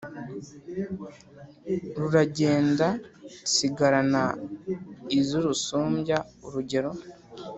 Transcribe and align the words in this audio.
Ruragenda 1.97 2.87
nsigarana 3.43 4.23
izirusumbya 5.19 6.17
urugero: 6.45 6.91